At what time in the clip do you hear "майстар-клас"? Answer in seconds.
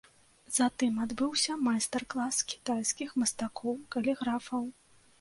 1.67-2.41